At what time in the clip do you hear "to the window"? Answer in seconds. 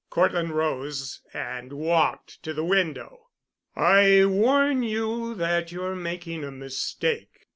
2.41-3.29